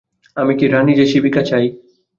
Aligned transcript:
আমি 0.37 0.53
কি 0.59 0.65
রাণী 0.67 0.93
যে 0.95 1.05
শিবিকা 1.11 1.41
চাই। 1.41 1.65